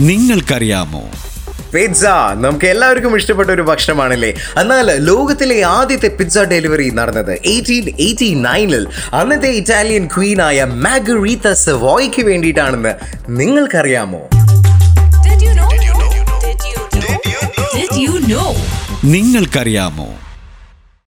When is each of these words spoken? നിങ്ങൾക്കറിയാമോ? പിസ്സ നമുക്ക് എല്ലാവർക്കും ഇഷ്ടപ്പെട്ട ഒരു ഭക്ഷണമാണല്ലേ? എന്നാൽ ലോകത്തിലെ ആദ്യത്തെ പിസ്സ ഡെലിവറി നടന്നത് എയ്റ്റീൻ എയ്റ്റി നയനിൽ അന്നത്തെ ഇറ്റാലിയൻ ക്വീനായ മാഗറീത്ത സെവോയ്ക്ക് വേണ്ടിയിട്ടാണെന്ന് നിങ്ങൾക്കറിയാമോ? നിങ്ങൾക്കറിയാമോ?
നിങ്ങൾക്കറിയാമോ? 0.00 1.02
പിസ്സ 1.74 2.04
നമുക്ക് 2.34 2.66
എല്ലാവർക്കും 2.66 3.16
ഇഷ്ടപ്പെട്ട 3.16 3.50
ഒരു 3.50 3.62
ഭക്ഷണമാണല്ലേ? 3.62 4.34
എന്നാൽ 4.60 4.96
ലോകത്തിലെ 4.96 5.62
ആദ്യത്തെ 5.62 6.08
പിസ്സ 6.08 6.38
ഡെലിവറി 6.38 6.90
നടന്നത് 6.90 7.32
എയ്റ്റീൻ 7.44 7.88
എയ്റ്റി 8.00 8.34
നയനിൽ 8.34 8.86
അന്നത്തെ 9.12 9.48
ഇറ്റാലിയൻ 9.48 10.06
ക്വീനായ 10.06 10.64
മാഗറീത്ത 10.64 11.52
സെവോയ്ക്ക് 11.52 12.22
വേണ്ടിയിട്ടാണെന്ന് 12.22 12.94
നിങ്ങൾക്കറിയാമോ? 13.28 14.22
നിങ്ങൾക്കറിയാമോ? 19.04 20.27